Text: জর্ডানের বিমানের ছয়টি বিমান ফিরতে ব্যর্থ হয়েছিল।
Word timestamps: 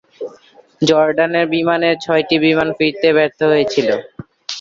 জর্ডানের 0.81 1.45
বিমানের 1.53 1.95
ছয়টি 2.03 2.35
বিমান 2.43 2.69
ফিরতে 2.77 3.09
ব্যর্থ 3.17 3.39
হয়েছিল। 3.51 3.89